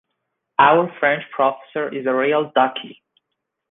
Our 0.57 0.91
French 0.99 1.21
professor 1.29 1.93
is 1.95 2.07
a 2.07 2.13
real 2.15 2.51
duckie. 2.55 3.03